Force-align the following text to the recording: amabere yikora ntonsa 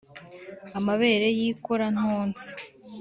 amabere 0.77 1.27
yikora 1.37 1.85
ntonsa 1.95 2.49